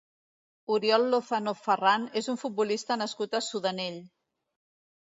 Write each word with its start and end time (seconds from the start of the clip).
Oriol 0.75 1.05
Lozano 1.15 1.53
Farrán 1.59 2.09
és 2.23 2.33
un 2.35 2.41
futbolista 2.47 3.01
nascut 3.05 3.39
a 3.39 3.45
Sudanell. 3.53 4.05